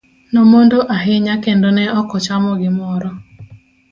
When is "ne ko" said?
1.71-2.01